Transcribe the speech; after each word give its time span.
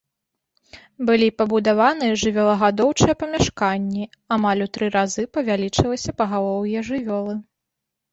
Былі 1.07 1.25
пабудаваны 1.41 2.07
жывёлагадоўчыя 2.21 3.13
памяшканні, 3.23 4.03
амаль 4.37 4.63
у 4.67 4.69
тры 4.79 4.85
разы 4.95 5.23
павялічылася 5.39 6.11
пагалоўе 6.23 6.79
жывёлы. 6.89 7.37